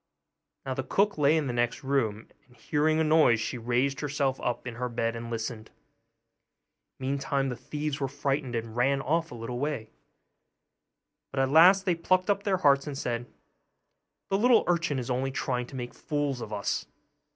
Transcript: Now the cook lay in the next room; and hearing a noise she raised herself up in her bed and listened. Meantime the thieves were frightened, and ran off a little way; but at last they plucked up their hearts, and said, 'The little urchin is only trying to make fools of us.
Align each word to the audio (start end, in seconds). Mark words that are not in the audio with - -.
Now 0.65 0.73
the 0.73 0.81
cook 0.81 1.19
lay 1.19 1.37
in 1.37 1.45
the 1.45 1.53
next 1.53 1.83
room; 1.83 2.27
and 2.47 2.57
hearing 2.57 2.99
a 2.99 3.03
noise 3.03 3.39
she 3.39 3.59
raised 3.59 3.99
herself 3.99 4.41
up 4.41 4.65
in 4.65 4.73
her 4.77 4.89
bed 4.89 5.15
and 5.15 5.29
listened. 5.29 5.69
Meantime 6.99 7.49
the 7.49 7.55
thieves 7.55 7.99
were 7.99 8.07
frightened, 8.07 8.55
and 8.55 8.75
ran 8.75 8.99
off 8.99 9.29
a 9.31 9.35
little 9.35 9.59
way; 9.59 9.91
but 11.29 11.39
at 11.39 11.51
last 11.51 11.85
they 11.85 11.93
plucked 11.93 12.31
up 12.31 12.41
their 12.41 12.57
hearts, 12.57 12.87
and 12.87 12.97
said, 12.97 13.27
'The 14.31 14.39
little 14.39 14.63
urchin 14.65 14.97
is 14.97 15.11
only 15.11 15.29
trying 15.29 15.67
to 15.67 15.75
make 15.75 15.93
fools 15.93 16.41
of 16.41 16.51
us. 16.51 16.87